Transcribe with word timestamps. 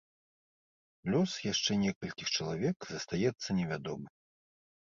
Лёс 1.15 1.31
яшчэ 1.51 1.71
некалькіх 1.83 2.27
чалавек 2.37 2.77
застаецца 2.93 3.49
невядомы. 3.59 4.07